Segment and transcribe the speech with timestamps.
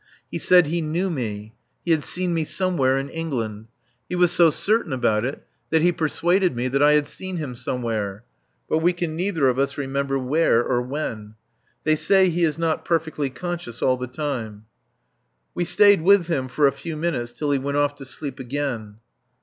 [0.31, 1.53] He said he knew me;
[1.85, 3.67] he had seen me somewhere in England.
[4.09, 7.53] He was so certain about it that he persuaded me that I had seen him
[7.53, 8.23] somewhere.
[8.67, 11.35] But we can neither of us remember where or when.
[11.83, 14.65] They say he is not perfectly conscious all the time.
[15.53, 18.95] We stayed with him for a few minutes till he went off to sleep again.